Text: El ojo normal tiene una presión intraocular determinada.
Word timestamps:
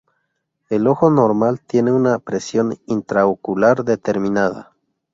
El 0.71 0.87
ojo 0.87 1.11
normal 1.11 1.59
tiene 1.59 1.91
una 1.91 2.17
presión 2.17 2.79
intraocular 2.87 3.83
determinada. 3.85 4.73